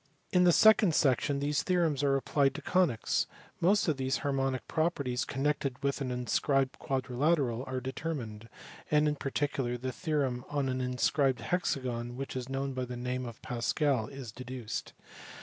[0.31, 3.27] In the second section these theorems are applied to conies;
[3.59, 8.49] most of the harmonic pro perties connected with an inscribed quadrilateral are deter mined;
[8.89, 13.27] and in particular the theorem on an inscribed hexagon which is known by the name
[13.27, 14.93] of Pascal is deduced.